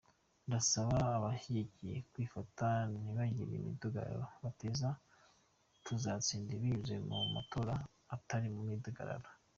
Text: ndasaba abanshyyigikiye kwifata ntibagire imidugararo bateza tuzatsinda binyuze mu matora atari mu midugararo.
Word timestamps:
ndasaba 0.47 0.97
abanshyyigikiye 1.17 1.95
kwifata 2.11 2.67
ntibagire 2.95 3.51
imidugararo 3.55 4.23
bateza 4.43 4.89
tuzatsinda 5.85 6.51
binyuze 6.61 6.95
mu 7.07 7.17
matora 7.35 7.75
atari 8.15 8.47
mu 8.55 8.61
midugararo. 8.69 9.29